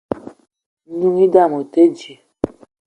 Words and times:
N'noung 0.87 1.17
i 1.25 1.27
dame 1.33 1.55
o 1.61 1.63
te 1.73 1.81
dji. 1.95 2.13